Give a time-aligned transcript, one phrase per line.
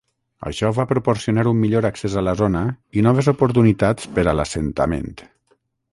[0.51, 2.63] Això va proporcionar un millor accés a la zona
[3.01, 5.13] i noves oportunitats per a l'assentament.